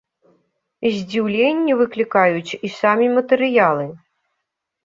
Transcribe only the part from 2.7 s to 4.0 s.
самі матэрыялы.